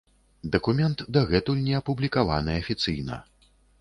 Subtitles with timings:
[0.53, 3.21] Дакумент дагэтуль не апублікаваны афіцыйна.